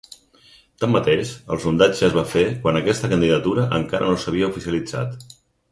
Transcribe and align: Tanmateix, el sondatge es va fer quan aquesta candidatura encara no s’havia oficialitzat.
Tanmateix, 0.83 1.33
el 1.55 1.61
sondatge 1.65 2.03
es 2.09 2.15
va 2.17 2.25
fer 2.31 2.45
quan 2.65 2.81
aquesta 2.81 3.13
candidatura 3.15 3.67
encara 3.81 4.11
no 4.13 4.21
s’havia 4.25 4.51
oficialitzat. 4.53 5.33